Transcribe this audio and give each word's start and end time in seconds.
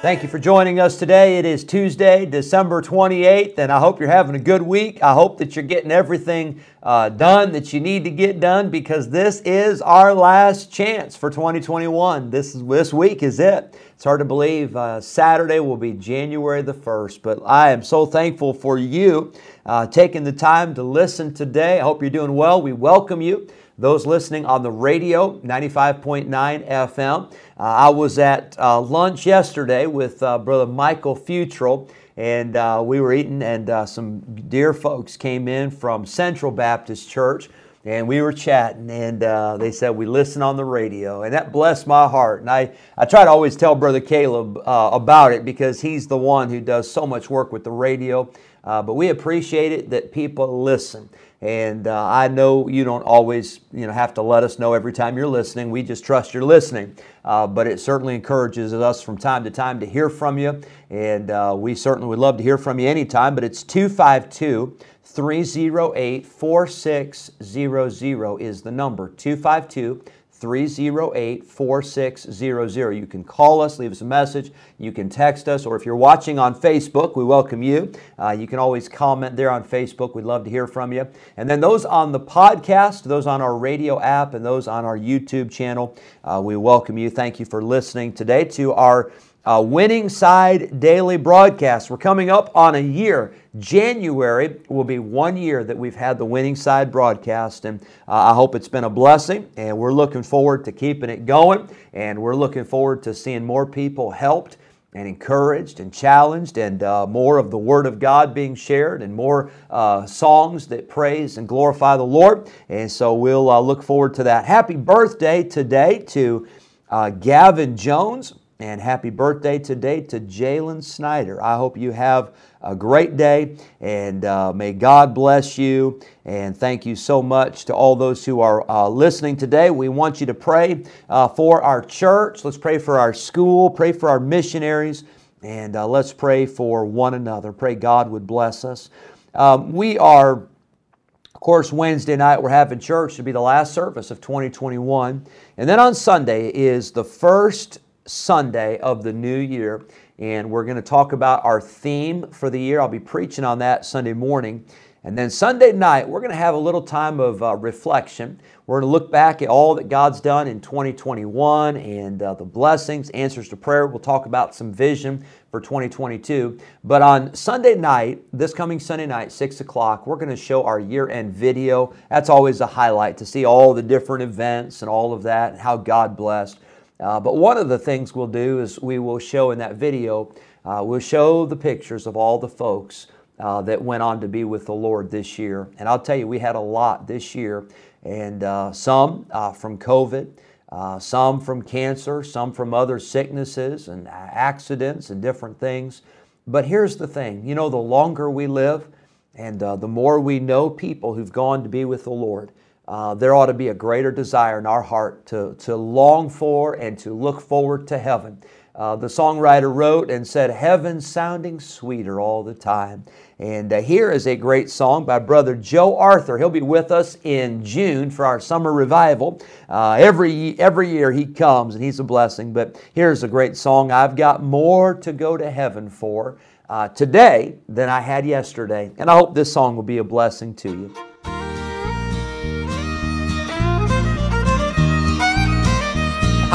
Thank 0.00 0.22
you 0.22 0.28
for 0.28 0.38
joining 0.38 0.78
us 0.78 0.96
today. 0.96 1.38
It 1.38 1.44
is 1.44 1.64
Tuesday, 1.64 2.24
December 2.24 2.80
28th, 2.80 3.58
and 3.58 3.72
I 3.72 3.80
hope 3.80 3.98
you're 3.98 4.08
having 4.08 4.36
a 4.36 4.38
good 4.38 4.62
week. 4.62 5.02
I 5.02 5.12
hope 5.12 5.38
that 5.38 5.56
you're 5.56 5.64
getting 5.64 5.90
everything 5.90 6.62
uh, 6.84 7.08
done 7.08 7.50
that 7.50 7.72
you 7.72 7.80
need 7.80 8.04
to 8.04 8.10
get 8.10 8.38
done 8.38 8.70
because 8.70 9.10
this 9.10 9.40
is 9.40 9.82
our 9.82 10.14
last 10.14 10.70
chance 10.70 11.16
for 11.16 11.30
2021. 11.30 12.30
This 12.30 12.54
is 12.54 12.64
this 12.64 12.94
week 12.94 13.24
is 13.24 13.40
it. 13.40 13.76
It's 13.96 14.04
hard 14.04 14.20
to 14.20 14.24
believe 14.24 14.76
uh, 14.76 15.00
Saturday 15.00 15.58
will 15.58 15.76
be 15.76 15.94
January 15.94 16.62
the 16.62 16.74
1st, 16.74 17.20
but 17.20 17.42
I 17.44 17.72
am 17.72 17.82
so 17.82 18.06
thankful 18.06 18.54
for 18.54 18.78
you 18.78 19.32
uh, 19.66 19.88
taking 19.88 20.22
the 20.22 20.30
time 20.30 20.76
to 20.76 20.84
listen 20.84 21.34
today. 21.34 21.80
I 21.80 21.82
hope 21.82 22.02
you're 22.02 22.10
doing 22.10 22.36
well. 22.36 22.62
We 22.62 22.72
welcome 22.72 23.20
you. 23.20 23.48
Those 23.80 24.06
listening 24.06 24.44
on 24.44 24.64
the 24.64 24.72
radio, 24.72 25.38
95.9 25.38 26.28
FM. 26.68 27.32
Uh, 27.32 27.34
I 27.56 27.88
was 27.90 28.18
at 28.18 28.58
uh, 28.58 28.80
lunch 28.80 29.24
yesterday 29.24 29.86
with 29.86 30.20
uh, 30.20 30.36
Brother 30.38 30.66
Michael 30.66 31.14
Futrell, 31.14 31.88
and 32.16 32.56
uh, 32.56 32.82
we 32.84 33.00
were 33.00 33.12
eating, 33.12 33.40
and 33.40 33.70
uh, 33.70 33.86
some 33.86 34.18
dear 34.48 34.74
folks 34.74 35.16
came 35.16 35.46
in 35.46 35.70
from 35.70 36.06
Central 36.06 36.50
Baptist 36.50 37.08
Church, 37.08 37.50
and 37.88 38.06
we 38.06 38.20
were 38.20 38.32
chatting, 38.32 38.90
and 38.90 39.22
uh, 39.22 39.56
they 39.56 39.72
said 39.72 39.90
we 39.90 40.04
listen 40.04 40.42
on 40.42 40.56
the 40.56 40.64
radio, 40.64 41.22
and 41.22 41.32
that 41.32 41.52
blessed 41.52 41.86
my 41.86 42.06
heart. 42.06 42.40
And 42.40 42.50
I, 42.50 42.72
I 42.96 43.06
try 43.06 43.24
to 43.24 43.30
always 43.30 43.56
tell 43.56 43.74
Brother 43.74 44.00
Caleb 44.00 44.58
about 44.66 45.32
it 45.32 45.44
because 45.44 45.80
he's 45.80 46.06
the 46.06 46.18
one 46.18 46.50
who 46.50 46.60
does 46.60 46.90
so 46.90 47.06
much 47.06 47.30
work 47.30 47.52
with 47.52 47.64
the 47.64 47.70
radio. 47.70 48.30
but 48.62 48.94
we 48.94 49.08
appreciate 49.08 49.72
it 49.72 49.90
that 49.90 50.12
people 50.12 50.62
listen. 50.62 51.08
And 51.40 51.86
uh, 51.86 52.04
I 52.04 52.26
know 52.26 52.68
you 52.68 52.82
don't 52.82 53.02
always, 53.02 53.60
you 53.72 53.86
know, 53.86 53.92
have 53.92 54.12
to 54.14 54.22
let 54.22 54.42
us 54.42 54.58
know 54.58 54.72
every 54.72 54.92
time 54.92 55.16
you're 55.16 55.28
listening. 55.28 55.70
We 55.70 55.84
just 55.84 56.04
trust 56.04 56.34
you're 56.34 56.42
listening. 56.42 56.96
Uh, 57.24 57.46
but 57.46 57.68
it 57.68 57.78
certainly 57.78 58.16
encourages 58.16 58.74
us 58.74 59.00
from 59.02 59.16
time 59.16 59.44
to 59.44 59.50
time 59.50 59.78
to 59.80 59.86
hear 59.86 60.10
from 60.10 60.36
you. 60.38 60.60
And 60.90 61.30
uh, 61.30 61.54
we 61.56 61.76
certainly 61.76 62.08
would 62.08 62.18
love 62.18 62.38
to 62.38 62.42
hear 62.42 62.58
from 62.58 62.80
you 62.80 62.88
anytime. 62.88 63.36
But 63.36 63.44
it's 63.44 63.62
252 63.62 64.76
308 65.10 66.26
4600 66.26 68.40
is 68.40 68.62
the 68.62 68.70
number. 68.70 69.08
252 69.08 70.04
308 70.30 71.44
4600. 71.44 72.92
You 72.92 73.06
can 73.06 73.24
call 73.24 73.60
us, 73.60 73.78
leave 73.78 73.90
us 73.90 74.02
a 74.02 74.04
message, 74.04 74.52
you 74.78 74.92
can 74.92 75.08
text 75.08 75.48
us, 75.48 75.66
or 75.66 75.74
if 75.76 75.84
you're 75.84 75.96
watching 75.96 76.38
on 76.38 76.54
Facebook, 76.54 77.16
we 77.16 77.24
welcome 77.24 77.62
you. 77.62 77.92
Uh, 78.18 78.36
you 78.38 78.46
can 78.46 78.60
always 78.60 78.88
comment 78.88 79.34
there 79.34 79.50
on 79.50 79.64
Facebook. 79.64 80.14
We'd 80.14 80.24
love 80.24 80.44
to 80.44 80.50
hear 80.50 80.68
from 80.68 80.92
you. 80.92 81.08
And 81.36 81.50
then 81.50 81.60
those 81.60 81.84
on 81.84 82.12
the 82.12 82.20
podcast, 82.20 83.02
those 83.02 83.26
on 83.26 83.40
our 83.40 83.56
radio 83.56 84.00
app, 84.00 84.34
and 84.34 84.44
those 84.44 84.68
on 84.68 84.84
our 84.84 84.96
YouTube 84.96 85.50
channel, 85.50 85.96
uh, 86.22 86.40
we 86.44 86.56
welcome 86.56 86.98
you. 86.98 87.10
Thank 87.10 87.40
you 87.40 87.46
for 87.46 87.62
listening 87.62 88.12
today 88.12 88.44
to 88.44 88.74
our 88.74 89.10
uh, 89.48 89.62
Winning 89.62 90.10
Side 90.10 90.78
Daily 90.78 91.16
broadcast. 91.16 91.88
We're 91.88 91.96
coming 91.96 92.28
up 92.28 92.54
on 92.54 92.74
a 92.74 92.82
year. 92.82 93.32
January 93.58 94.60
will 94.68 94.84
be 94.84 94.98
one 94.98 95.38
year 95.38 95.64
that 95.64 95.76
we've 95.76 95.94
had 95.94 96.18
the 96.18 96.24
Winning 96.26 96.54
Side 96.54 96.92
broadcast, 96.92 97.64
and 97.64 97.80
uh, 98.06 98.12
I 98.30 98.34
hope 98.34 98.54
it's 98.54 98.68
been 98.68 98.84
a 98.84 98.90
blessing. 98.90 99.50
And 99.56 99.78
we're 99.78 99.94
looking 99.94 100.22
forward 100.22 100.66
to 100.66 100.72
keeping 100.72 101.08
it 101.08 101.24
going, 101.24 101.66
and 101.94 102.20
we're 102.20 102.36
looking 102.36 102.64
forward 102.64 103.02
to 103.04 103.14
seeing 103.14 103.42
more 103.42 103.64
people 103.64 104.10
helped 104.10 104.58
and 104.92 105.08
encouraged 105.08 105.80
and 105.80 105.94
challenged, 105.94 106.58
and 106.58 106.82
uh, 106.82 107.06
more 107.06 107.38
of 107.38 107.50
the 107.50 107.56
Word 107.56 107.86
of 107.86 107.98
God 107.98 108.34
being 108.34 108.54
shared, 108.54 109.00
and 109.00 109.14
more 109.14 109.50
uh, 109.70 110.04
songs 110.04 110.66
that 110.66 110.90
praise 110.90 111.38
and 111.38 111.48
glorify 111.48 111.96
the 111.96 112.04
Lord. 112.04 112.50
And 112.68 112.92
so 112.92 113.14
we'll 113.14 113.48
uh, 113.48 113.60
look 113.60 113.82
forward 113.82 114.12
to 114.14 114.24
that. 114.24 114.44
Happy 114.44 114.76
birthday 114.76 115.42
today 115.42 116.00
to 116.08 116.46
uh, 116.90 117.08
Gavin 117.08 117.78
Jones. 117.78 118.34
And 118.60 118.80
happy 118.80 119.10
birthday 119.10 119.60
today 119.60 120.00
to 120.00 120.18
Jalen 120.18 120.82
Snyder. 120.82 121.40
I 121.40 121.56
hope 121.56 121.76
you 121.76 121.92
have 121.92 122.34
a 122.60 122.74
great 122.74 123.16
day 123.16 123.56
and 123.80 124.24
uh, 124.24 124.52
may 124.52 124.72
God 124.72 125.14
bless 125.14 125.56
you. 125.56 126.00
And 126.24 126.56
thank 126.56 126.84
you 126.84 126.96
so 126.96 127.22
much 127.22 127.66
to 127.66 127.72
all 127.72 127.94
those 127.94 128.24
who 128.24 128.40
are 128.40 128.68
uh, 128.68 128.88
listening 128.88 129.36
today. 129.36 129.70
We 129.70 129.88
want 129.88 130.18
you 130.18 130.26
to 130.26 130.34
pray 130.34 130.82
uh, 131.08 131.28
for 131.28 131.62
our 131.62 131.80
church. 131.80 132.44
Let's 132.44 132.58
pray 132.58 132.78
for 132.78 132.98
our 132.98 133.14
school, 133.14 133.70
pray 133.70 133.92
for 133.92 134.08
our 134.08 134.18
missionaries, 134.18 135.04
and 135.44 135.76
uh, 135.76 135.86
let's 135.86 136.12
pray 136.12 136.44
for 136.44 136.84
one 136.84 137.14
another. 137.14 137.52
Pray 137.52 137.76
God 137.76 138.10
would 138.10 138.26
bless 138.26 138.64
us. 138.64 138.90
Um, 139.36 139.70
we 139.70 139.98
are, 139.98 140.32
of 140.32 141.40
course, 141.40 141.72
Wednesday 141.72 142.16
night, 142.16 142.42
we're 142.42 142.48
having 142.48 142.80
church 142.80 143.14
to 143.14 143.22
be 143.22 143.30
the 143.30 143.40
last 143.40 143.72
service 143.72 144.10
of 144.10 144.20
2021. 144.20 145.24
And 145.58 145.68
then 145.68 145.78
on 145.78 145.94
Sunday 145.94 146.48
is 146.48 146.90
the 146.90 147.04
first 147.04 147.78
Sunday 148.08 148.78
of 148.78 149.02
the 149.02 149.12
new 149.12 149.38
year, 149.38 149.86
and 150.18 150.50
we're 150.50 150.64
going 150.64 150.76
to 150.76 150.82
talk 150.82 151.12
about 151.12 151.44
our 151.44 151.60
theme 151.60 152.30
for 152.30 152.50
the 152.50 152.60
year. 152.60 152.80
I'll 152.80 152.88
be 152.88 152.98
preaching 152.98 153.44
on 153.44 153.58
that 153.60 153.84
Sunday 153.84 154.12
morning. 154.12 154.64
And 155.04 155.16
then 155.16 155.30
Sunday 155.30 155.72
night, 155.72 156.08
we're 156.08 156.20
going 156.20 156.32
to 156.32 156.36
have 156.36 156.54
a 156.54 156.58
little 156.58 156.82
time 156.82 157.20
of 157.20 157.42
uh, 157.42 157.54
reflection. 157.54 158.40
We're 158.66 158.80
going 158.80 158.90
to 158.90 158.92
look 158.92 159.12
back 159.12 159.42
at 159.42 159.48
all 159.48 159.76
that 159.76 159.88
God's 159.88 160.20
done 160.20 160.48
in 160.48 160.60
2021 160.60 161.76
and 161.76 162.20
uh, 162.20 162.34
the 162.34 162.44
blessings, 162.44 163.08
answers 163.10 163.48
to 163.50 163.56
prayer. 163.56 163.86
We'll 163.86 164.00
talk 164.00 164.26
about 164.26 164.56
some 164.56 164.72
vision 164.72 165.24
for 165.52 165.60
2022. 165.60 166.58
But 166.82 167.00
on 167.02 167.32
Sunday 167.32 167.76
night, 167.76 168.22
this 168.32 168.52
coming 168.52 168.80
Sunday 168.80 169.06
night, 169.06 169.30
6 169.30 169.60
o'clock, 169.60 170.06
we're 170.06 170.16
going 170.16 170.30
to 170.30 170.36
show 170.36 170.64
our 170.64 170.80
year 170.80 171.08
end 171.08 171.32
video. 171.32 171.94
That's 172.10 172.28
always 172.28 172.60
a 172.60 172.66
highlight 172.66 173.16
to 173.18 173.24
see 173.24 173.44
all 173.44 173.72
the 173.72 173.82
different 173.82 174.24
events 174.24 174.82
and 174.82 174.88
all 174.90 175.12
of 175.12 175.22
that 175.22 175.52
and 175.52 175.60
how 175.60 175.76
God 175.76 176.16
blessed. 176.16 176.58
Uh, 177.00 177.20
but 177.20 177.36
one 177.36 177.56
of 177.56 177.68
the 177.68 177.78
things 177.78 178.14
we'll 178.14 178.26
do 178.26 178.60
is 178.60 178.80
we 178.80 178.98
will 178.98 179.18
show 179.18 179.52
in 179.52 179.58
that 179.58 179.76
video, 179.76 180.32
uh, 180.64 180.82
we'll 180.84 180.98
show 180.98 181.46
the 181.46 181.56
pictures 181.56 182.06
of 182.06 182.16
all 182.16 182.38
the 182.38 182.48
folks 182.48 183.06
uh, 183.38 183.62
that 183.62 183.80
went 183.80 184.02
on 184.02 184.20
to 184.20 184.26
be 184.26 184.42
with 184.42 184.66
the 184.66 184.74
Lord 184.74 185.10
this 185.10 185.38
year. 185.38 185.68
And 185.78 185.88
I'll 185.88 186.00
tell 186.00 186.16
you, 186.16 186.26
we 186.26 186.40
had 186.40 186.56
a 186.56 186.60
lot 186.60 187.06
this 187.06 187.34
year, 187.34 187.68
and 188.02 188.42
uh, 188.42 188.72
some 188.72 189.26
uh, 189.30 189.52
from 189.52 189.78
COVID, 189.78 190.28
uh, 190.70 190.98
some 190.98 191.40
from 191.40 191.62
cancer, 191.62 192.24
some 192.24 192.52
from 192.52 192.74
other 192.74 192.98
sicknesses 192.98 193.86
and 193.88 194.08
accidents 194.08 195.10
and 195.10 195.22
different 195.22 195.58
things. 195.60 196.02
But 196.48 196.66
here's 196.66 196.96
the 196.96 197.06
thing 197.06 197.44
you 197.46 197.54
know, 197.54 197.68
the 197.68 197.76
longer 197.76 198.28
we 198.28 198.46
live 198.46 198.88
and 199.34 199.60
the 199.60 199.86
more 199.86 200.18
we 200.18 200.40
know 200.40 200.68
people 200.68 201.14
who've 201.14 201.30
gone 201.30 201.62
to 201.62 201.68
be 201.68 201.84
with 201.84 202.02
the 202.02 202.10
Lord, 202.10 202.50
uh, 202.88 203.14
there 203.14 203.34
ought 203.34 203.46
to 203.46 203.54
be 203.54 203.68
a 203.68 203.74
greater 203.74 204.10
desire 204.10 204.58
in 204.58 204.64
our 204.64 204.80
heart 204.80 205.26
to, 205.26 205.54
to 205.58 205.76
long 205.76 206.30
for 206.30 206.72
and 206.74 206.98
to 206.98 207.12
look 207.12 207.38
forward 207.38 207.86
to 207.86 207.98
heaven. 207.98 208.42
Uh, 208.74 208.96
the 208.96 209.08
songwriter 209.08 209.74
wrote 209.74 210.10
and 210.10 210.26
said, 210.26 210.48
Heaven 210.50 210.98
sounding 210.98 211.60
sweeter 211.60 212.18
all 212.18 212.42
the 212.42 212.54
time. 212.54 213.04
And 213.38 213.70
uh, 213.72 213.82
here 213.82 214.10
is 214.10 214.26
a 214.26 214.36
great 214.36 214.70
song 214.70 215.04
by 215.04 215.18
Brother 215.18 215.54
Joe 215.54 215.98
Arthur. 215.98 216.38
He'll 216.38 216.48
be 216.48 216.62
with 216.62 216.90
us 216.90 217.18
in 217.24 217.62
June 217.62 218.10
for 218.10 218.24
our 218.24 218.40
summer 218.40 218.72
revival. 218.72 219.42
Uh, 219.68 219.98
every, 220.00 220.58
every 220.58 220.88
year 220.88 221.12
he 221.12 221.26
comes 221.26 221.74
and 221.74 221.84
he's 221.84 222.00
a 222.00 222.04
blessing. 222.04 222.54
But 222.54 222.80
here's 222.94 223.22
a 223.22 223.28
great 223.28 223.56
song 223.56 223.92
I've 223.92 224.16
got 224.16 224.42
more 224.42 224.94
to 224.94 225.12
go 225.12 225.36
to 225.36 225.50
heaven 225.50 225.90
for 225.90 226.38
uh, 226.70 226.88
today 226.88 227.56
than 227.68 227.90
I 227.90 228.00
had 228.00 228.24
yesterday. 228.24 228.92
And 228.96 229.10
I 229.10 229.18
hope 229.18 229.34
this 229.34 229.52
song 229.52 229.76
will 229.76 229.82
be 229.82 229.98
a 229.98 230.04
blessing 230.04 230.54
to 230.54 230.70
you. 230.70 231.07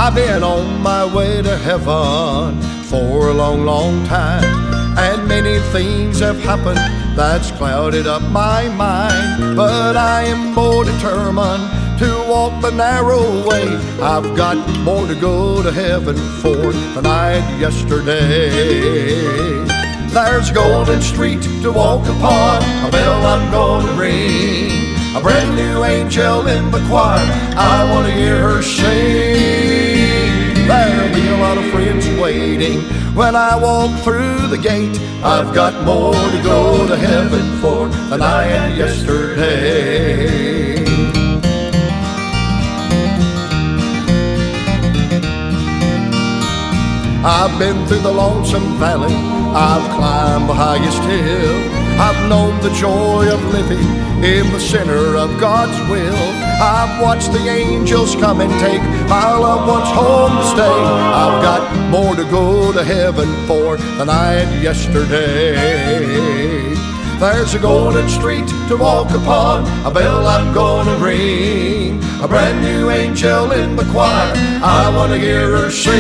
I've 0.06 0.16
been 0.16 0.44
on 0.44 0.82
my 0.82 1.06
way 1.06 1.42
to 1.42 1.58
heaven 1.58 2.62
for 2.92 3.30
a 3.30 3.34
long, 3.34 3.64
long 3.64 4.06
time, 4.06 4.44
and 4.98 5.26
many 5.30 5.60
things 5.72 6.20
have 6.20 6.38
happened 6.40 6.78
that's 7.16 7.52
clouded 7.52 8.06
up 8.06 8.22
my 8.24 8.68
mind. 8.68 9.56
But 9.56 9.96
I 9.96 10.24
am 10.24 10.54
more 10.54 10.84
determined 10.84 11.64
to 12.00 12.26
walk 12.28 12.62
the 12.62 12.72
narrow 12.72 13.48
way. 13.48 13.66
I've 14.02 14.36
got 14.36 14.58
more 14.80 15.08
to 15.08 15.16
go 15.16 15.64
to 15.64 15.72
heaven 15.72 16.18
for 16.42 16.74
than 16.96 17.06
I 17.06 17.40
had 17.40 17.62
yesterday. 17.62 18.50
There's 20.10 20.50
a 20.50 20.54
golden 20.54 21.02
street 21.02 21.44
to 21.62 21.72
walk 21.72 22.06
upon, 22.10 22.62
a 22.86 22.92
bell 22.92 23.26
I'm 23.26 23.50
gonna 23.52 23.94
ring. 23.94 24.84
A 25.16 25.22
brand 25.22 25.56
new 25.56 25.86
angel 25.86 26.46
in 26.48 26.72
the 26.72 26.80
choir. 26.90 27.24
I 27.56 27.90
want 27.90 28.08
to 28.08 28.14
hear 28.14 28.38
her 28.40 28.62
sing. 28.62 29.43
There'll 30.84 31.16
be 31.16 31.28
a 31.30 31.38
lot 31.38 31.58
of 31.58 31.66
friends 31.72 32.06
waiting 32.20 32.80
when 33.16 33.36
I 33.36 33.56
walk 33.56 33.92
through 34.04 34.48
the 34.48 34.58
gate. 34.58 35.00
I've 35.24 35.54
got 35.56 35.74
more 35.86 36.14
to 36.14 36.42
go 36.44 36.86
to 36.88 36.98
heaven 36.98 37.46
for 37.62 37.88
than 38.10 38.22
I 38.22 38.44
had 38.44 38.78
yesterday. 38.78 40.44
I've 47.26 47.58
been 47.58 47.88
through 47.88 48.02
the 48.02 48.12
lonesome 48.12 48.78
valley, 48.78 49.16
I've 49.16 49.90
climbed 49.96 50.50
the 50.50 50.54
highest 50.54 51.02
hill. 51.04 51.83
I've 52.00 52.28
known 52.28 52.60
the 52.62 52.74
joy 52.74 53.32
of 53.32 53.44
living 53.54 53.86
in 54.24 54.52
the 54.52 54.60
center 54.60 55.16
of 55.16 55.40
God's 55.40 55.78
will. 55.90 56.16
I've 56.62 57.02
watched 57.02 57.32
the 57.32 57.48
angels 57.48 58.16
come 58.16 58.42
and 58.42 58.52
take 58.60 58.82
my 59.08 59.36
loved 59.38 59.68
ones 59.70 59.90
home 59.90 60.36
to 60.38 60.44
stay. 60.48 60.64
I've 60.64 61.42
got 61.44 61.90
more 61.90 62.16
to 62.16 62.24
go 62.32 62.72
to 62.72 62.84
heaven 62.84 63.30
for 63.48 63.78
than 63.98 64.10
I 64.10 64.34
had 64.34 64.64
yesterday. 64.64 65.54
There's 67.20 67.54
a 67.54 67.60
golden 67.60 68.10
street 68.10 68.48
to 68.70 68.76
walk 68.76 69.12
upon, 69.12 69.66
a 69.86 69.92
bell 69.92 70.26
I'm 70.28 70.54
gonna 70.54 70.98
ring. 70.98 72.02
A 72.22 72.28
brand 72.28 72.62
new 72.64 72.90
angel 72.90 73.52
in 73.52 73.76
the 73.76 73.86
choir, 73.92 74.34
I 74.64 74.92
wanna 74.96 75.18
hear 75.18 75.58
her 75.58 75.70
sing. 75.70 75.94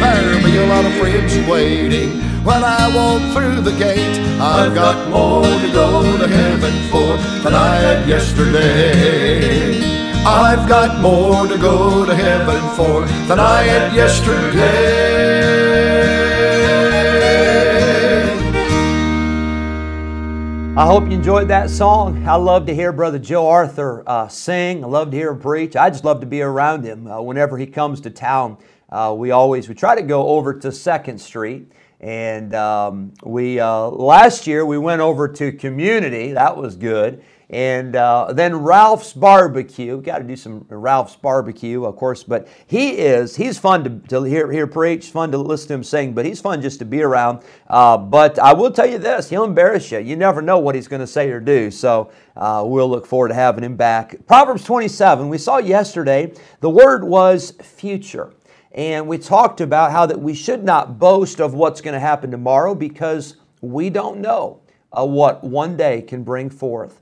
There'll 0.00 0.42
be 0.42 0.56
a 0.56 0.66
lot 0.66 0.84
of 0.84 0.92
friends 0.94 1.36
waiting 1.48 2.22
when 2.46 2.62
I 2.62 2.94
walk 2.94 3.22
through 3.34 3.60
the 3.62 3.76
gate. 3.76 4.20
I've 4.40 4.72
got 4.72 5.10
more 5.10 5.42
to 5.42 5.72
go 5.72 6.16
to 6.16 6.28
heaven 6.28 6.74
for 6.92 7.16
than 7.42 7.54
I 7.54 7.74
had 7.74 8.08
yesterday. 8.08 9.82
I've 10.24 10.68
got 10.68 11.00
more 11.00 11.48
to 11.48 11.58
go 11.58 12.06
to 12.06 12.14
heaven 12.14 12.62
for 12.76 13.04
than 13.26 13.40
I 13.40 13.62
had 13.62 13.92
yesterday. 13.92 15.26
I 20.76 20.86
hope 20.86 21.06
you 21.06 21.12
enjoyed 21.12 21.48
that 21.48 21.68
song. 21.70 22.28
I 22.28 22.36
love 22.36 22.66
to 22.66 22.74
hear 22.74 22.92
Brother 22.92 23.18
Joe 23.18 23.48
Arthur 23.48 24.04
uh, 24.06 24.28
sing. 24.28 24.84
I 24.84 24.86
love 24.86 25.10
to 25.10 25.16
hear 25.16 25.30
him 25.32 25.40
preach. 25.40 25.74
I 25.74 25.90
just 25.90 26.04
love 26.04 26.20
to 26.20 26.26
be 26.26 26.42
around 26.42 26.84
him 26.84 27.08
uh, 27.08 27.20
whenever 27.22 27.58
he 27.58 27.66
comes 27.66 28.00
to 28.02 28.10
town. 28.10 28.58
Uh, 28.88 29.12
we 29.18 29.32
always 29.32 29.68
we 29.68 29.74
try 29.74 29.96
to 29.96 30.02
go 30.02 30.28
over 30.28 30.54
to 30.54 30.70
Second 30.70 31.18
Street, 31.18 31.72
and 32.00 32.54
um, 32.54 33.12
we 33.24 33.58
uh, 33.58 33.88
last 33.88 34.46
year 34.46 34.66
we 34.66 34.78
went 34.78 35.00
over 35.00 35.28
to 35.28 35.52
Community. 35.52 36.32
That 36.32 36.56
was 36.56 36.76
good. 36.76 37.22
And 37.48 37.94
uh, 37.94 38.32
then 38.32 38.56
Ralph's 38.56 39.12
Barbecue. 39.12 40.00
Got 40.02 40.18
to 40.18 40.24
do 40.24 40.34
some 40.34 40.66
Ralph's 40.68 41.14
Barbecue, 41.14 41.84
of 41.84 41.94
course. 41.94 42.24
But 42.24 42.48
he 42.66 42.98
is, 42.98 43.36
he's 43.36 43.56
fun 43.56 43.84
to, 43.84 44.08
to 44.08 44.22
hear, 44.24 44.50
hear 44.50 44.66
preach, 44.66 45.10
fun 45.10 45.30
to 45.30 45.38
listen 45.38 45.68
to 45.68 45.74
him 45.74 45.84
sing, 45.84 46.12
but 46.12 46.26
he's 46.26 46.40
fun 46.40 46.60
just 46.60 46.80
to 46.80 46.84
be 46.84 47.02
around. 47.02 47.44
Uh, 47.68 47.96
but 47.98 48.38
I 48.40 48.52
will 48.52 48.72
tell 48.72 48.88
you 48.90 48.98
this 48.98 49.30
he'll 49.30 49.44
embarrass 49.44 49.92
you. 49.92 50.00
You 50.00 50.16
never 50.16 50.42
know 50.42 50.58
what 50.58 50.74
he's 50.74 50.88
going 50.88 51.00
to 51.00 51.06
say 51.06 51.30
or 51.30 51.38
do. 51.38 51.70
So 51.70 52.10
uh, 52.36 52.64
we'll 52.66 52.90
look 52.90 53.06
forward 53.06 53.28
to 53.28 53.34
having 53.34 53.62
him 53.62 53.76
back. 53.76 54.26
Proverbs 54.26 54.64
27, 54.64 55.28
we 55.28 55.38
saw 55.38 55.58
yesterday, 55.58 56.32
the 56.60 56.70
word 56.70 57.04
was 57.04 57.52
future. 57.62 58.32
And 58.76 59.08
we 59.08 59.16
talked 59.16 59.62
about 59.62 59.90
how 59.90 60.04
that 60.04 60.20
we 60.20 60.34
should 60.34 60.62
not 60.62 60.98
boast 60.98 61.40
of 61.40 61.54
what's 61.54 61.80
going 61.80 61.94
to 61.94 62.00
happen 62.00 62.30
tomorrow 62.30 62.74
because 62.74 63.36
we 63.62 63.88
don't 63.88 64.20
know 64.20 64.60
uh, 64.92 65.06
what 65.06 65.42
one 65.42 65.78
day 65.78 66.02
can 66.02 66.22
bring 66.22 66.50
forth. 66.50 67.00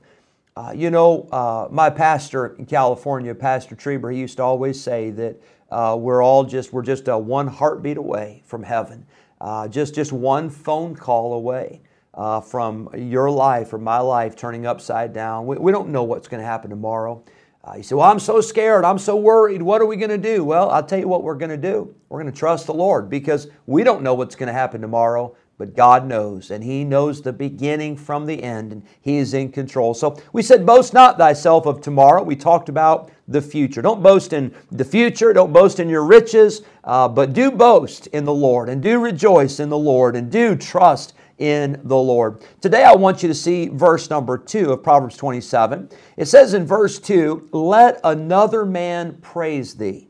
Uh, 0.55 0.71
you 0.73 0.89
know, 0.89 1.27
uh, 1.33 1.67
my 1.69 1.89
pastor 1.89 2.55
in 2.57 2.65
California, 2.65 3.35
Pastor 3.35 3.75
Trieber, 3.75 4.13
he 4.13 4.21
used 4.21 4.37
to 4.37 4.43
always 4.43 4.81
say 4.81 5.09
that 5.11 5.35
uh, 5.69 5.97
we're 5.99 6.23
all 6.23 6.45
just 6.45 6.71
we're 6.71 6.81
just 6.81 7.09
a 7.09 7.17
one 7.17 7.47
heartbeat 7.47 7.97
away 7.97 8.41
from 8.45 8.63
heaven, 8.63 9.05
uh, 9.41 9.67
just 9.67 9.93
just 9.93 10.13
one 10.13 10.49
phone 10.49 10.95
call 10.95 11.33
away. 11.33 11.81
Uh, 12.13 12.39
from 12.39 12.89
your 12.95 13.29
life 13.29 13.73
or 13.73 13.77
my 13.77 13.99
life 13.99 14.37
turning 14.37 14.65
upside 14.65 15.11
down. 15.11 15.45
We, 15.45 15.57
we 15.57 15.73
don't 15.73 15.89
know 15.89 16.03
what's 16.03 16.29
going 16.29 16.39
to 16.39 16.47
happen 16.47 16.69
tomorrow. 16.69 17.21
Uh, 17.65 17.77
you 17.77 17.83
say, 17.83 17.95
Well, 17.95 18.09
I'm 18.09 18.19
so 18.19 18.41
scared. 18.41 18.85
I'm 18.85 18.99
so 18.99 19.15
worried. 19.15 19.61
What 19.61 19.81
are 19.81 19.85
we 19.85 19.95
going 19.95 20.09
to 20.09 20.17
do? 20.17 20.43
Well, 20.43 20.69
I'll 20.69 20.83
tell 20.85 20.99
you 20.99 21.07
what 21.07 21.23
we're 21.23 21.35
going 21.35 21.49
to 21.49 21.57
do. 21.57 21.95
We're 22.09 22.21
going 22.21 22.31
to 22.31 22.37
trust 22.37 22.67
the 22.67 22.73
Lord 22.73 23.09
because 23.09 23.47
we 23.65 23.83
don't 23.83 24.03
know 24.03 24.13
what's 24.13 24.35
going 24.35 24.47
to 24.47 24.53
happen 24.53 24.81
tomorrow, 24.81 25.35
but 25.57 25.75
God 25.75 26.05
knows, 26.05 26.51
and 26.51 26.63
He 26.63 26.83
knows 26.83 27.21
the 27.21 27.33
beginning 27.33 27.97
from 27.97 28.27
the 28.27 28.43
end, 28.43 28.71
and 28.71 28.83
He 29.01 29.17
is 29.17 29.33
in 29.33 29.51
control. 29.51 29.95
So 29.95 30.21
we 30.31 30.43
said, 30.43 30.63
Boast 30.63 30.93
not 30.93 31.17
thyself 31.17 31.65
of 31.65 31.81
tomorrow. 31.81 32.21
We 32.21 32.35
talked 32.35 32.69
about 32.69 33.11
the 33.27 33.41
future. 33.41 33.81
Don't 33.81 34.03
boast 34.03 34.33
in 34.33 34.53
the 34.71 34.85
future, 34.85 35.33
don't 35.33 35.51
boast 35.51 35.79
in 35.79 35.89
your 35.89 36.03
riches, 36.03 36.61
uh, 36.83 37.07
but 37.07 37.33
do 37.33 37.49
boast 37.49 38.05
in 38.07 38.25
the 38.25 38.33
Lord, 38.33 38.69
and 38.69 38.83
do 38.83 38.99
rejoice 38.99 39.59
in 39.59 39.69
the 39.69 39.77
Lord, 39.77 40.15
and 40.15 40.31
do 40.31 40.55
trust 40.55 41.15
in 41.37 41.79
the 41.83 41.97
Lord. 41.97 42.43
Today, 42.61 42.83
I 42.83 42.93
want 42.93 43.21
you 43.21 43.27
to 43.29 43.35
see 43.35 43.67
verse 43.67 44.09
number 44.09 44.37
two 44.37 44.71
of 44.71 44.83
Proverbs 44.83 45.17
27. 45.17 45.89
It 46.17 46.25
says 46.25 46.53
in 46.53 46.65
verse 46.65 46.99
2 46.99 47.49
Let 47.51 47.99
another 48.03 48.65
man 48.65 49.17
praise 49.21 49.75
thee, 49.75 50.09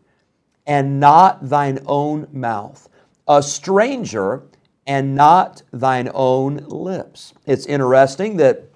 and 0.68 1.00
not 1.00 1.50
thine 1.50 1.80
own 1.86 2.28
mouth, 2.32 2.90
a 3.28 3.42
stranger, 3.42 4.44
and 4.88 5.16
not 5.16 5.64
thine 5.72 6.10
own 6.14 6.58
lips. 6.68 7.34
It's 7.46 7.66
interesting 7.66 8.38
that 8.38 8.70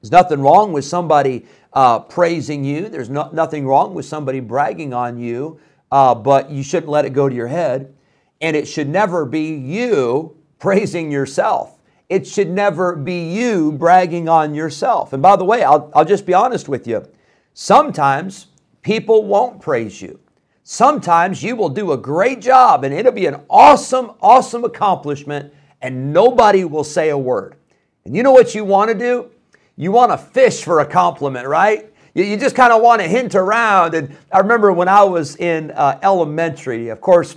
there's 0.00 0.12
nothing 0.12 0.40
wrong 0.40 0.72
with 0.72 0.84
somebody 0.84 1.46
uh, 1.72 2.00
praising 2.00 2.64
you, 2.64 2.88
there's 2.88 3.08
no, 3.08 3.30
nothing 3.32 3.66
wrong 3.66 3.94
with 3.94 4.04
somebody 4.04 4.40
bragging 4.40 4.92
on 4.92 5.18
you, 5.18 5.58
uh, 5.90 6.14
but 6.14 6.50
you 6.50 6.62
shouldn't 6.62 6.90
let 6.90 7.04
it 7.04 7.10
go 7.10 7.28
to 7.28 7.34
your 7.34 7.46
head. 7.48 7.94
And 8.40 8.56
it 8.56 8.66
should 8.66 8.88
never 8.88 9.24
be 9.24 9.54
you 9.54 10.36
praising 10.58 11.10
yourself. 11.10 11.71
It 12.12 12.26
should 12.26 12.50
never 12.50 12.94
be 12.94 13.32
you 13.32 13.72
bragging 13.72 14.28
on 14.28 14.54
yourself. 14.54 15.14
And 15.14 15.22
by 15.22 15.34
the 15.34 15.46
way, 15.46 15.62
I'll, 15.62 15.90
I'll 15.94 16.04
just 16.04 16.26
be 16.26 16.34
honest 16.34 16.68
with 16.68 16.86
you. 16.86 17.08
Sometimes 17.54 18.48
people 18.82 19.24
won't 19.24 19.62
praise 19.62 20.02
you. 20.02 20.20
Sometimes 20.62 21.42
you 21.42 21.56
will 21.56 21.70
do 21.70 21.92
a 21.92 21.96
great 21.96 22.42
job 22.42 22.84
and 22.84 22.92
it'll 22.92 23.12
be 23.12 23.24
an 23.24 23.40
awesome, 23.48 24.12
awesome 24.20 24.62
accomplishment 24.62 25.54
and 25.80 26.12
nobody 26.12 26.66
will 26.66 26.84
say 26.84 27.08
a 27.08 27.16
word. 27.16 27.56
And 28.04 28.14
you 28.14 28.22
know 28.22 28.32
what 28.32 28.54
you 28.54 28.62
want 28.66 28.90
to 28.90 28.98
do? 28.98 29.30
You 29.76 29.90
want 29.90 30.12
to 30.12 30.18
fish 30.18 30.62
for 30.62 30.80
a 30.80 30.86
compliment, 30.86 31.48
right? 31.48 31.90
You, 32.12 32.36
just 32.36 32.54
kind 32.54 32.74
of 32.74 32.82
want 32.82 33.00
to 33.00 33.08
hint 33.08 33.34
around. 33.34 33.94
And 33.94 34.14
I 34.30 34.40
remember 34.40 34.70
when 34.70 34.88
I 34.88 35.02
was 35.02 35.36
in 35.36 35.70
uh, 35.70 35.98
elementary, 36.02 36.90
of 36.90 37.00
course, 37.00 37.36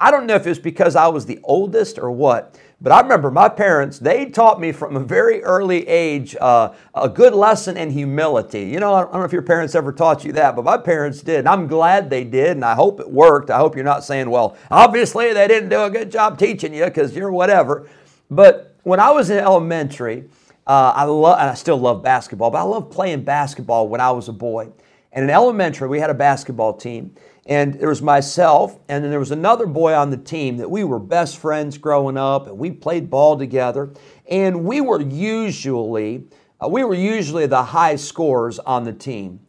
I 0.00 0.10
don't 0.10 0.26
know 0.26 0.34
if 0.34 0.48
it's 0.48 0.58
because 0.58 0.96
I 0.96 1.06
was 1.06 1.26
the 1.26 1.38
oldest 1.44 1.98
or 1.98 2.10
what, 2.10 2.58
but 2.80 2.92
I 2.92 3.00
remember 3.00 3.30
my 3.30 3.48
parents, 3.48 3.98
they 3.98 4.26
taught 4.26 4.60
me 4.60 4.70
from 4.70 4.96
a 4.96 5.00
very 5.00 5.42
early 5.42 5.88
age 5.88 6.36
uh, 6.38 6.74
a 6.94 7.08
good 7.08 7.32
lesson 7.32 7.78
in 7.78 7.90
humility. 7.90 8.64
You 8.64 8.80
know, 8.80 8.92
I 8.92 9.02
don't 9.02 9.14
know 9.14 9.22
if 9.22 9.32
your 9.32 9.40
parents 9.42 9.74
ever 9.74 9.92
taught 9.92 10.24
you 10.24 10.32
that, 10.32 10.54
but 10.54 10.64
my 10.64 10.76
parents 10.76 11.22
did. 11.22 11.40
And 11.40 11.48
I'm 11.48 11.68
glad 11.68 12.10
they 12.10 12.22
did, 12.22 12.50
and 12.50 12.64
I 12.64 12.74
hope 12.74 13.00
it 13.00 13.10
worked. 13.10 13.50
I 13.50 13.56
hope 13.56 13.76
you're 13.76 13.84
not 13.84 14.04
saying, 14.04 14.28
well, 14.28 14.58
obviously 14.70 15.32
they 15.32 15.48
didn't 15.48 15.70
do 15.70 15.84
a 15.84 15.90
good 15.90 16.10
job 16.10 16.38
teaching 16.38 16.74
you 16.74 16.84
because 16.84 17.16
you're 17.16 17.32
whatever. 17.32 17.88
But 18.30 18.74
when 18.82 19.00
I 19.00 19.10
was 19.10 19.30
in 19.30 19.38
elementary, 19.38 20.28
uh, 20.66 20.92
I 20.94 21.04
and 21.04 21.50
I 21.50 21.54
still 21.54 21.78
love 21.78 22.02
basketball, 22.02 22.50
but 22.50 22.58
I 22.58 22.62
loved 22.62 22.92
playing 22.92 23.24
basketball 23.24 23.88
when 23.88 24.02
I 24.02 24.10
was 24.10 24.28
a 24.28 24.32
boy. 24.32 24.68
And 25.12 25.24
in 25.24 25.30
elementary, 25.30 25.88
we 25.88 25.98
had 25.98 26.10
a 26.10 26.14
basketball 26.14 26.74
team. 26.74 27.14
And 27.46 27.74
there 27.74 27.88
was 27.88 28.02
myself, 28.02 28.76
and 28.88 29.04
then 29.04 29.10
there 29.10 29.20
was 29.20 29.30
another 29.30 29.66
boy 29.66 29.94
on 29.94 30.10
the 30.10 30.16
team 30.16 30.56
that 30.56 30.68
we 30.68 30.82
were 30.82 30.98
best 30.98 31.38
friends 31.38 31.78
growing 31.78 32.16
up, 32.16 32.48
and 32.48 32.58
we 32.58 32.72
played 32.72 33.08
ball 33.08 33.38
together. 33.38 33.92
And 34.28 34.64
we 34.64 34.80
were 34.80 35.00
usually, 35.00 36.24
uh, 36.60 36.68
we 36.68 36.82
were 36.82 36.94
usually 36.94 37.46
the 37.46 37.62
high 37.62 37.94
scorers 37.94 38.58
on 38.58 38.82
the 38.82 38.92
team. 38.92 39.40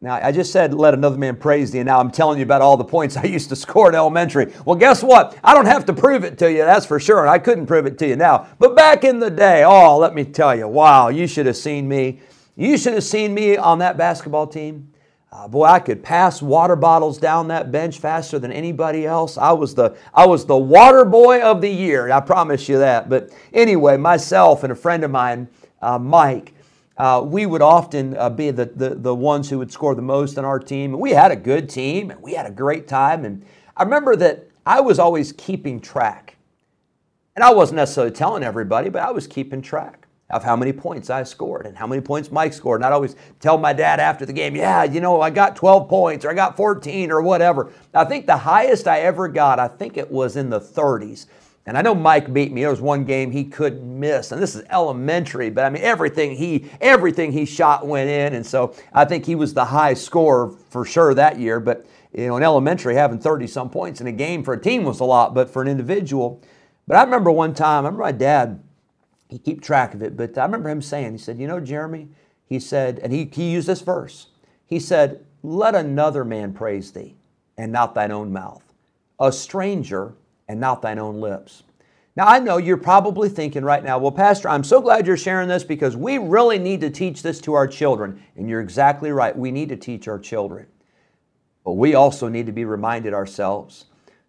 Now, 0.00 0.20
I 0.22 0.30
just 0.30 0.52
said, 0.52 0.74
let 0.74 0.94
another 0.94 1.16
man 1.16 1.36
praise 1.36 1.72
thee, 1.72 1.78
and 1.78 1.86
now 1.86 1.98
I'm 1.98 2.10
telling 2.10 2.38
you 2.38 2.44
about 2.44 2.60
all 2.60 2.76
the 2.76 2.84
points 2.84 3.16
I 3.16 3.24
used 3.24 3.48
to 3.48 3.56
score 3.56 3.88
in 3.88 3.94
elementary. 3.94 4.52
Well, 4.66 4.76
guess 4.76 5.02
what? 5.02 5.36
I 5.42 5.54
don't 5.54 5.66
have 5.66 5.86
to 5.86 5.94
prove 5.94 6.24
it 6.24 6.36
to 6.38 6.52
you, 6.52 6.58
that's 6.58 6.86
for 6.86 7.00
sure, 7.00 7.20
and 7.20 7.30
I 7.30 7.38
couldn't 7.38 7.66
prove 7.66 7.86
it 7.86 7.96
to 7.98 8.06
you 8.06 8.14
now. 8.14 8.46
But 8.58 8.76
back 8.76 9.04
in 9.04 9.20
the 9.20 9.30
day, 9.30 9.64
oh, 9.64 9.96
let 9.96 10.14
me 10.14 10.24
tell 10.24 10.54
you, 10.54 10.68
wow, 10.68 11.08
you 11.08 11.26
should 11.26 11.46
have 11.46 11.56
seen 11.56 11.88
me. 11.88 12.20
You 12.56 12.76
should 12.76 12.92
have 12.92 13.04
seen 13.04 13.32
me 13.32 13.56
on 13.56 13.78
that 13.78 13.96
basketball 13.96 14.46
team. 14.46 14.92
Uh, 15.30 15.46
boy, 15.46 15.64
I 15.64 15.78
could 15.78 16.02
pass 16.02 16.40
water 16.40 16.74
bottles 16.74 17.18
down 17.18 17.48
that 17.48 17.70
bench 17.70 17.98
faster 17.98 18.38
than 18.38 18.50
anybody 18.50 19.04
else. 19.04 19.36
I 19.36 19.52
was 19.52 19.74
the 19.74 19.94
I 20.14 20.26
was 20.26 20.46
the 20.46 20.56
water 20.56 21.04
boy 21.04 21.42
of 21.42 21.60
the 21.60 21.68
year. 21.68 22.10
I 22.10 22.20
promise 22.20 22.66
you 22.68 22.78
that. 22.78 23.10
But 23.10 23.30
anyway, 23.52 23.98
myself 23.98 24.64
and 24.64 24.72
a 24.72 24.76
friend 24.76 25.04
of 25.04 25.10
mine, 25.10 25.48
uh, 25.82 25.98
Mike, 25.98 26.54
uh, 26.96 27.22
we 27.24 27.44
would 27.44 27.60
often 27.60 28.16
uh, 28.16 28.30
be 28.30 28.50
the, 28.50 28.64
the 28.64 28.94
the 28.94 29.14
ones 29.14 29.50
who 29.50 29.58
would 29.58 29.70
score 29.70 29.94
the 29.94 30.00
most 30.02 30.38
on 30.38 30.46
our 30.46 30.58
team. 30.58 30.98
We 30.98 31.10
had 31.10 31.30
a 31.30 31.36
good 31.36 31.68
team, 31.68 32.10
and 32.10 32.22
we 32.22 32.32
had 32.32 32.46
a 32.46 32.50
great 32.50 32.88
time. 32.88 33.26
And 33.26 33.44
I 33.76 33.82
remember 33.82 34.16
that 34.16 34.48
I 34.64 34.80
was 34.80 34.98
always 34.98 35.32
keeping 35.32 35.78
track, 35.78 36.36
and 37.36 37.44
I 37.44 37.52
wasn't 37.52 37.76
necessarily 37.76 38.12
telling 38.12 38.42
everybody, 38.42 38.88
but 38.88 39.02
I 39.02 39.10
was 39.10 39.26
keeping 39.26 39.60
track. 39.60 40.07
Of 40.30 40.44
how 40.44 40.54
many 40.54 40.72
points 40.72 41.08
I 41.08 41.22
scored 41.22 41.66
and 41.66 41.76
how 41.76 41.86
many 41.86 42.02
points 42.02 42.30
Mike 42.30 42.52
scored. 42.52 42.80
And 42.80 42.86
I'd 42.86 42.92
always 42.92 43.16
tell 43.40 43.56
my 43.56 43.72
dad 43.72 43.98
after 43.98 44.26
the 44.26 44.32
game, 44.32 44.54
yeah, 44.54 44.84
you 44.84 45.00
know, 45.00 45.20
I 45.20 45.30
got 45.30 45.56
12 45.56 45.88
points 45.88 46.24
or 46.24 46.30
I 46.30 46.34
got 46.34 46.56
14 46.56 47.10
or 47.10 47.22
whatever. 47.22 47.72
I 47.94 48.04
think 48.04 48.26
the 48.26 48.36
highest 48.36 48.86
I 48.86 49.00
ever 49.00 49.28
got, 49.28 49.58
I 49.58 49.68
think 49.68 49.96
it 49.96 50.10
was 50.10 50.36
in 50.36 50.50
the 50.50 50.60
30s. 50.60 51.26
And 51.68 51.76
I 51.76 51.82
know 51.82 51.94
Mike 51.94 52.32
beat 52.32 52.50
me. 52.50 52.62
There 52.62 52.70
was 52.70 52.80
one 52.80 53.04
game 53.04 53.30
he 53.30 53.44
couldn't 53.44 54.00
miss, 54.00 54.32
and 54.32 54.40
this 54.40 54.54
is 54.54 54.64
elementary, 54.70 55.50
but 55.50 55.66
I 55.66 55.68
mean 55.68 55.82
everything 55.82 56.34
he 56.34 56.70
everything 56.80 57.30
he 57.30 57.44
shot 57.44 57.86
went 57.86 58.08
in, 58.08 58.32
and 58.32 58.46
so 58.46 58.74
I 58.94 59.04
think 59.04 59.26
he 59.26 59.34
was 59.34 59.52
the 59.52 59.66
high 59.66 59.92
scorer 59.92 60.56
for 60.70 60.86
sure 60.86 61.12
that 61.12 61.38
year. 61.38 61.60
But 61.60 61.84
you 62.14 62.26
know, 62.26 62.38
in 62.38 62.42
elementary, 62.42 62.94
having 62.94 63.18
30 63.18 63.46
some 63.48 63.68
points 63.68 64.00
in 64.00 64.06
a 64.06 64.12
game 64.12 64.42
for 64.42 64.54
a 64.54 64.58
team 64.58 64.84
was 64.84 65.00
a 65.00 65.04
lot, 65.04 65.34
but 65.34 65.50
for 65.50 65.60
an 65.60 65.68
individual. 65.68 66.42
But 66.86 66.96
I 66.96 67.04
remember 67.04 67.30
one 67.30 67.52
time, 67.52 67.84
I 67.84 67.88
remember 67.88 68.04
my 68.04 68.12
dad 68.12 68.62
he 69.28 69.38
keep 69.38 69.60
track 69.60 69.94
of 69.94 70.02
it, 70.02 70.16
but 70.16 70.36
I 70.38 70.44
remember 70.44 70.70
him 70.70 70.82
saying, 70.82 71.12
he 71.12 71.18
said, 71.18 71.38
You 71.38 71.46
know, 71.46 71.60
Jeremy, 71.60 72.08
he 72.46 72.58
said, 72.58 72.98
and 73.00 73.12
he, 73.12 73.28
he 73.32 73.50
used 73.50 73.68
this 73.68 73.82
verse. 73.82 74.28
He 74.66 74.80
said, 74.80 75.24
Let 75.42 75.74
another 75.74 76.24
man 76.24 76.52
praise 76.52 76.92
thee, 76.92 77.16
and 77.56 77.70
not 77.70 77.94
thine 77.94 78.10
own 78.10 78.32
mouth, 78.32 78.62
a 79.20 79.30
stranger, 79.30 80.14
and 80.48 80.58
not 80.58 80.80
thine 80.82 80.98
own 80.98 81.20
lips. 81.20 81.62
Now, 82.16 82.26
I 82.26 82.40
know 82.40 82.56
you're 82.56 82.78
probably 82.78 83.28
thinking 83.28 83.64
right 83.64 83.84
now, 83.84 83.98
well, 83.98 84.10
Pastor, 84.10 84.48
I'm 84.48 84.64
so 84.64 84.80
glad 84.80 85.06
you're 85.06 85.16
sharing 85.16 85.48
this 85.48 85.62
because 85.62 85.96
we 85.96 86.18
really 86.18 86.58
need 86.58 86.80
to 86.80 86.90
teach 86.90 87.22
this 87.22 87.40
to 87.42 87.54
our 87.54 87.68
children. 87.68 88.20
And 88.34 88.48
you're 88.48 88.60
exactly 88.60 89.12
right. 89.12 89.38
We 89.38 89.52
need 89.52 89.68
to 89.68 89.76
teach 89.76 90.08
our 90.08 90.18
children. 90.18 90.66
But 91.64 91.74
we 91.74 91.94
also 91.94 92.26
need 92.26 92.46
to 92.46 92.52
be 92.52 92.64
reminded 92.64 93.14
ourselves 93.14 93.84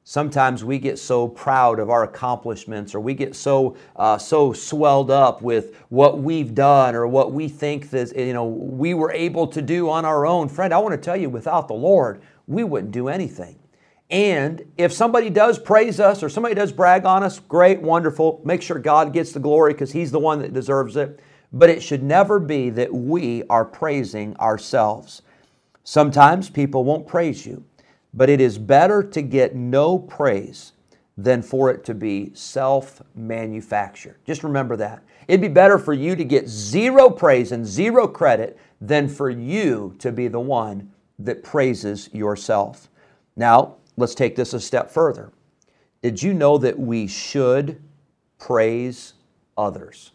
Sometimes 0.10 0.64
we 0.64 0.80
get 0.80 0.98
so 0.98 1.28
proud 1.28 1.78
of 1.78 1.92
our 1.92 2.02
accomplishments, 2.02 2.96
or 2.96 3.00
we 3.00 3.14
get 3.14 3.36
so 3.36 3.78
uh, 3.96 4.18
so 4.18 4.52
swelled 4.54 5.12
up 5.12 5.44
with 5.44 5.76
what 5.90 6.18
we've 6.18 6.56
done, 6.56 6.96
or 6.96 7.06
what 7.06 7.32
we 7.32 7.48
think 7.48 7.92
that 7.92 8.18
you 8.18 8.34
know 8.34 8.48
we 8.48 8.96
were 8.96 9.12
able 9.12 9.46
to 9.46 9.62
do 9.62 9.88
on 9.88 10.06
our 10.06 10.26
own. 10.26 10.50
Friend, 10.50 10.74
I 10.74 10.80
want 10.80 10.94
to 10.94 10.98
tell 10.98 11.16
you, 11.16 11.30
without 11.30 11.68
the 11.68 11.76
Lord, 11.76 12.24
we 12.48 12.64
wouldn't 12.64 12.92
do 12.92 13.08
anything. 13.08 13.60
And 14.10 14.66
if 14.80 14.92
somebody 14.92 15.30
does 15.30 15.60
praise 15.60 16.00
us 16.00 16.24
or 16.24 16.30
somebody 16.30 16.56
does 16.56 16.72
brag 16.72 17.06
on 17.06 17.22
us, 17.22 17.38
great, 17.38 17.80
wonderful. 17.80 18.42
Make 18.44 18.64
sure 18.64 18.80
God 18.80 19.14
gets 19.14 19.32
the 19.32 19.40
glory 19.40 19.74
because 19.74 19.92
He's 19.92 20.10
the 20.10 20.18
one 20.18 20.40
that 20.40 20.56
deserves 20.56 20.96
it. 20.96 21.20
But 21.54 21.70
it 21.70 21.84
should 21.84 22.02
never 22.02 22.40
be 22.40 22.72
that 22.72 22.92
we 22.92 23.44
are 23.44 23.64
praising 23.64 24.36
ourselves. 24.38 25.22
Sometimes 25.84 26.50
people 26.50 26.84
won't 26.84 27.06
praise 27.06 27.46
you. 27.46 27.64
But 28.14 28.30
it 28.30 28.42
is 28.42 28.58
better 28.58 29.04
to 29.04 29.22
get 29.22 29.56
no 29.56 30.00
praise 30.00 30.74
than 31.18 31.42
for 31.42 31.70
it 31.70 31.84
to 31.86 31.94
be 31.94 32.32
self 32.34 33.02
manufactured. 33.16 34.18
Just 34.26 34.44
remember 34.44 34.76
that. 34.78 35.04
It'd 35.28 35.42
be 35.42 35.48
better 35.48 35.78
for 35.78 35.94
you 35.94 36.16
to 36.16 36.24
get 36.24 36.48
zero 36.48 37.10
praise 37.10 37.52
and 37.52 37.66
zero 37.66 38.08
credit 38.08 38.58
than 38.82 39.08
for 39.08 39.30
you 39.30 39.96
to 40.00 40.12
be 40.12 40.28
the 40.28 40.40
one 40.40 40.92
that 41.20 41.44
praises 41.44 42.10
yourself. 42.14 42.90
Now, 43.36 43.76
let's 43.98 44.16
take 44.16 44.36
this 44.36 44.54
a 44.54 44.60
step 44.60 44.90
further. 44.90 45.32
Did 46.02 46.24
you 46.24 46.34
know 46.34 46.58
that 46.58 46.80
we 46.80 47.08
should 47.08 47.82
praise 48.38 49.14
others? 49.58 50.12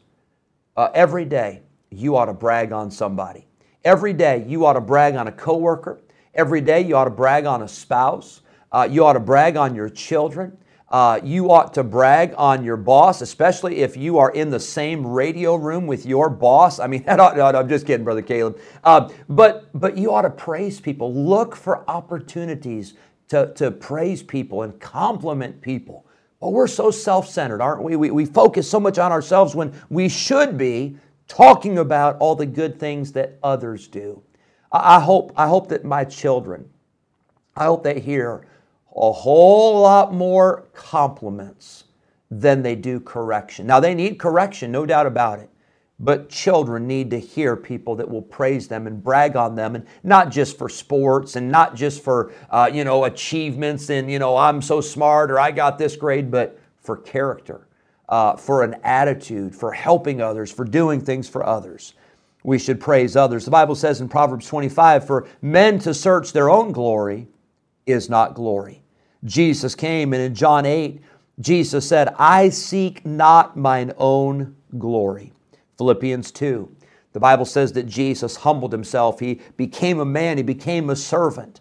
Uh, 0.76 0.88
every 0.94 1.26
day, 1.26 1.62
you 1.90 2.16
ought 2.16 2.24
to 2.26 2.32
brag 2.32 2.72
on 2.72 2.90
somebody. 2.90 3.46
Every 3.84 4.14
day, 4.14 4.44
you 4.48 4.64
ought 4.64 4.72
to 4.72 4.80
brag 4.80 5.14
on 5.14 5.28
a 5.28 5.32
coworker. 5.32 6.00
Every 6.34 6.60
day 6.60 6.80
you 6.80 6.96
ought 6.96 7.04
to 7.04 7.10
brag 7.10 7.46
on 7.46 7.62
a 7.62 7.68
spouse. 7.68 8.40
Uh, 8.72 8.88
you 8.90 9.04
ought 9.04 9.12
to 9.12 9.20
brag 9.20 9.56
on 9.56 9.74
your 9.74 9.88
children. 9.88 10.56
Uh, 10.88 11.20
you 11.24 11.50
ought 11.50 11.74
to 11.74 11.82
brag 11.82 12.34
on 12.36 12.64
your 12.64 12.76
boss, 12.76 13.20
especially 13.20 13.76
if 13.76 13.96
you 13.96 14.18
are 14.18 14.30
in 14.30 14.50
the 14.50 14.60
same 14.60 15.06
radio 15.06 15.54
room 15.54 15.86
with 15.86 16.06
your 16.06 16.28
boss. 16.28 16.78
I 16.78 16.86
mean, 16.86 17.04
ought, 17.08 17.38
I'm 17.38 17.68
just 17.68 17.86
kidding, 17.86 18.04
Brother 18.04 18.22
Caleb. 18.22 18.60
Uh, 18.82 19.10
but, 19.28 19.68
but 19.74 19.96
you 19.96 20.12
ought 20.12 20.22
to 20.22 20.30
praise 20.30 20.80
people. 20.80 21.12
Look 21.12 21.56
for 21.56 21.88
opportunities 21.88 22.94
to, 23.28 23.52
to 23.54 23.70
praise 23.70 24.22
people 24.22 24.62
and 24.62 24.78
compliment 24.78 25.60
people. 25.60 26.06
Well, 26.40 26.52
we're 26.52 26.66
so 26.66 26.90
self 26.90 27.28
centered, 27.28 27.62
aren't 27.62 27.82
we? 27.82 27.96
we? 27.96 28.10
We 28.10 28.26
focus 28.26 28.70
so 28.70 28.78
much 28.78 28.98
on 28.98 29.12
ourselves 29.12 29.54
when 29.54 29.72
we 29.88 30.08
should 30.08 30.58
be 30.58 30.96
talking 31.26 31.78
about 31.78 32.18
all 32.18 32.34
the 32.34 32.46
good 32.46 32.78
things 32.78 33.12
that 33.12 33.38
others 33.42 33.88
do. 33.88 34.22
I 34.74 34.98
hope, 34.98 35.32
I 35.36 35.46
hope 35.46 35.68
that 35.68 35.84
my 35.84 36.04
children, 36.04 36.68
I 37.56 37.66
hope 37.66 37.84
they 37.84 38.00
hear 38.00 38.44
a 38.96 39.12
whole 39.12 39.82
lot 39.82 40.12
more 40.12 40.64
compliments 40.72 41.84
than 42.28 42.62
they 42.62 42.74
do 42.74 42.98
correction. 42.98 43.68
Now, 43.68 43.78
they 43.78 43.94
need 43.94 44.18
correction, 44.18 44.72
no 44.72 44.84
doubt 44.84 45.06
about 45.06 45.38
it. 45.38 45.48
But 46.00 46.28
children 46.28 46.88
need 46.88 47.10
to 47.10 47.20
hear 47.20 47.54
people 47.54 47.94
that 47.96 48.10
will 48.10 48.20
praise 48.20 48.66
them 48.66 48.88
and 48.88 49.02
brag 49.02 49.36
on 49.36 49.54
them, 49.54 49.76
and 49.76 49.86
not 50.02 50.28
just 50.28 50.58
for 50.58 50.68
sports 50.68 51.36
and 51.36 51.52
not 51.52 51.76
just 51.76 52.02
for 52.02 52.32
uh, 52.50 52.68
you 52.70 52.82
know 52.82 53.04
achievements 53.04 53.88
and 53.90 54.10
you 54.10 54.18
know 54.18 54.36
I'm 54.36 54.60
so 54.60 54.80
smart 54.80 55.30
or 55.30 55.38
I 55.38 55.52
got 55.52 55.78
this 55.78 55.94
grade, 55.94 56.32
but 56.32 56.58
for 56.82 56.96
character, 56.96 57.68
uh, 58.08 58.34
for 58.34 58.64
an 58.64 58.74
attitude, 58.82 59.54
for 59.54 59.70
helping 59.70 60.20
others, 60.20 60.50
for 60.50 60.64
doing 60.64 61.00
things 61.00 61.28
for 61.28 61.46
others 61.46 61.94
we 62.44 62.58
should 62.58 62.78
praise 62.78 63.16
others. 63.16 63.44
The 63.46 63.50
Bible 63.50 63.74
says 63.74 64.00
in 64.00 64.08
Proverbs 64.08 64.46
25, 64.46 65.06
for 65.06 65.26
men 65.42 65.78
to 65.80 65.92
search 65.92 66.32
their 66.32 66.50
own 66.50 66.70
glory 66.70 67.26
is 67.86 68.08
not 68.08 68.34
glory. 68.34 68.82
Jesus 69.24 69.74
came, 69.74 70.12
and 70.12 70.22
in 70.22 70.34
John 70.34 70.66
8, 70.66 71.00
Jesus 71.40 71.88
said, 71.88 72.14
I 72.18 72.50
seek 72.50 73.04
not 73.04 73.56
mine 73.56 73.92
own 73.96 74.54
glory. 74.78 75.32
Philippians 75.78 76.30
2, 76.30 76.70
the 77.14 77.20
Bible 77.20 77.46
says 77.46 77.72
that 77.72 77.86
Jesus 77.86 78.36
humbled 78.36 78.72
himself. 78.72 79.18
He 79.18 79.40
became 79.56 79.98
a 79.98 80.04
man, 80.04 80.36
he 80.36 80.42
became 80.42 80.90
a 80.90 80.96
servant, 80.96 81.60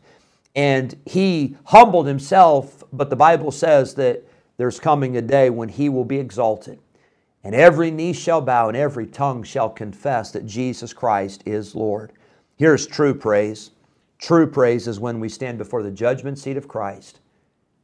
and 0.56 0.96
he 1.06 1.56
humbled 1.66 2.06
himself, 2.06 2.84
but 2.92 3.10
the 3.10 3.16
Bible 3.16 3.52
says 3.52 3.96
that 3.96 4.24
there's 4.58 4.80
coming 4.80 5.16
a 5.18 5.22
day 5.22 5.50
when 5.50 5.70
he 5.70 5.88
will 5.90 6.06
be 6.06 6.20
exalted. 6.20 6.78
And 7.44 7.54
every 7.54 7.92
knee 7.92 8.14
shall 8.14 8.42
bow 8.42 8.70
and 8.70 8.78
every 8.78 9.06
tongue 9.06 9.44
shall 9.44 9.70
confess 9.70 10.32
that 10.32 10.46
Jesus 10.46 10.94
Christ 10.94 11.44
is 11.46 11.76
Lord. 11.76 12.14
Here's 12.56 12.88
true 12.88 13.14
praise. 13.14 13.72
True 14.18 14.48
praise 14.48 14.88
is 14.88 15.00
when 15.00 15.20
we 15.20 15.28
stand 15.28 15.58
before 15.58 15.84
the 15.84 15.92
judgment 15.92 16.40
seat 16.40 16.56
of 16.56 16.68
Christ 16.68 17.20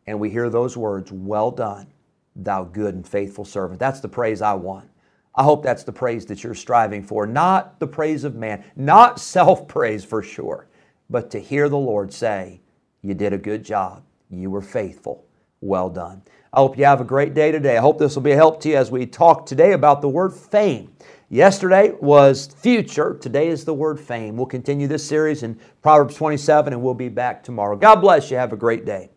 and 0.07 0.19
we 0.19 0.29
hear 0.29 0.49
those 0.49 0.77
words, 0.77 1.11
Well 1.11 1.51
done, 1.51 1.87
thou 2.35 2.63
good 2.63 2.95
and 2.95 3.07
faithful 3.07 3.45
servant. 3.45 3.79
That's 3.79 3.99
the 3.99 4.07
praise 4.07 4.41
I 4.41 4.53
want. 4.53 4.89
I 5.35 5.43
hope 5.43 5.63
that's 5.63 5.83
the 5.83 5.91
praise 5.91 6.25
that 6.27 6.43
you're 6.43 6.55
striving 6.55 7.03
for, 7.03 7.27
not 7.27 7.79
the 7.79 7.87
praise 7.87 8.23
of 8.23 8.35
man, 8.35 8.63
not 8.75 9.19
self 9.19 9.67
praise 9.67 10.03
for 10.03 10.23
sure, 10.23 10.67
but 11.09 11.29
to 11.31 11.39
hear 11.39 11.69
the 11.69 11.77
Lord 11.77 12.13
say, 12.13 12.61
You 13.01 13.13
did 13.13 13.33
a 13.33 13.37
good 13.37 13.63
job, 13.63 14.03
you 14.29 14.49
were 14.49 14.61
faithful, 14.61 15.25
well 15.61 15.89
done. 15.89 16.23
I 16.51 16.59
hope 16.59 16.77
you 16.77 16.85
have 16.85 16.99
a 16.99 17.05
great 17.05 17.35
day 17.35 17.51
today. 17.51 17.77
I 17.77 17.81
hope 17.81 17.99
this 17.99 18.15
will 18.15 18.23
be 18.23 18.31
a 18.31 18.35
help 18.35 18.59
to 18.61 18.69
you 18.69 18.75
as 18.75 18.89
we 18.89 19.05
talk 19.05 19.45
today 19.45 19.73
about 19.73 20.01
the 20.01 20.09
word 20.09 20.33
fame. 20.33 20.91
Yesterday 21.29 21.93
was 22.01 22.47
future. 22.47 23.13
Today 23.21 23.49
is 23.49 23.65
the 23.65 23.73
word 23.73 23.99
fame. 23.99 24.35
We'll 24.35 24.47
continue 24.47 24.87
this 24.87 25.07
series 25.07 25.43
in 25.43 25.59
Proverbs 25.83 26.15
27 26.15 26.73
and 26.73 26.81
we'll 26.81 26.95
be 26.95 27.09
back 27.09 27.43
tomorrow. 27.43 27.75
God 27.75 27.97
bless 27.97 28.31
you. 28.31 28.37
Have 28.37 28.51
a 28.51 28.57
great 28.57 28.83
day. 28.83 29.11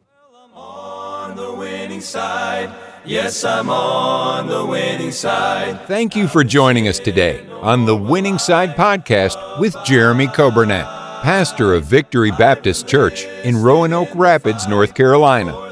Yes, 3.04 3.42
I'm 3.44 3.70
on 3.70 4.46
the 4.46 4.66
winning 4.66 5.10
side. 5.10 5.86
Thank 5.86 6.14
you 6.14 6.28
for 6.28 6.44
joining 6.44 6.86
us 6.86 6.98
today 6.98 7.44
on 7.62 7.86
the 7.86 7.96
Winning 7.96 8.38
Side 8.38 8.76
podcast 8.76 9.58
with 9.58 9.74
Jeremy 9.84 10.26
Coburnett, 10.26 10.84
pastor 11.22 11.74
of 11.74 11.84
Victory 11.84 12.30
Baptist 12.30 12.86
Church 12.86 13.24
in 13.42 13.56
Roanoke 13.56 14.14
Rapids, 14.14 14.68
North 14.68 14.94
Carolina. 14.94 15.72